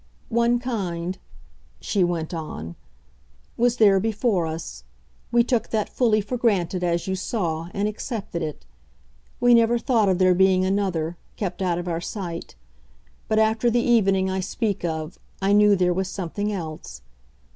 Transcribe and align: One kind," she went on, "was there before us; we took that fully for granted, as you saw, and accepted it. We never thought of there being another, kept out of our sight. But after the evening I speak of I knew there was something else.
One 0.29 0.57
kind," 0.57 1.19
she 1.79 2.03
went 2.03 2.33
on, 2.33 2.75
"was 3.55 3.77
there 3.77 3.99
before 3.99 4.47
us; 4.47 4.83
we 5.31 5.43
took 5.43 5.69
that 5.69 5.89
fully 5.89 6.21
for 6.21 6.37
granted, 6.37 6.83
as 6.83 7.05
you 7.05 7.15
saw, 7.15 7.69
and 7.71 7.87
accepted 7.87 8.41
it. 8.41 8.65
We 9.39 9.53
never 9.53 9.77
thought 9.77 10.09
of 10.09 10.17
there 10.17 10.33
being 10.33 10.65
another, 10.65 11.17
kept 11.35 11.61
out 11.61 11.77
of 11.77 11.87
our 11.87 12.01
sight. 12.01 12.55
But 13.27 13.37
after 13.37 13.69
the 13.69 13.83
evening 13.83 14.27
I 14.27 14.39
speak 14.39 14.83
of 14.83 15.19
I 15.39 15.53
knew 15.53 15.75
there 15.75 15.93
was 15.93 16.07
something 16.07 16.51
else. 16.51 17.03